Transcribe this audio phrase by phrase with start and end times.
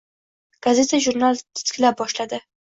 [0.67, 2.43] Gazeta-jurnal titkilab boshladi.